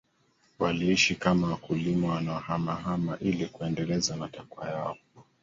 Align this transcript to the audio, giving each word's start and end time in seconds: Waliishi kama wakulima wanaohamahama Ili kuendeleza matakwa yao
Waliishi 0.59 1.15
kama 1.15 1.47
wakulima 1.51 2.13
wanaohamahama 2.13 3.19
Ili 3.19 3.45
kuendeleza 3.47 4.15
matakwa 4.17 4.69
yao 4.69 4.97